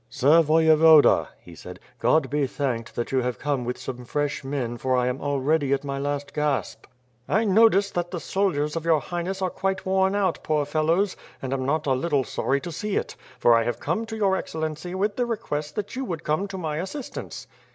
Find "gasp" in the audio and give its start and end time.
6.33-6.87